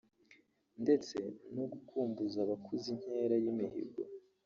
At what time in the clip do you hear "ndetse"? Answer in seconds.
0.83-1.17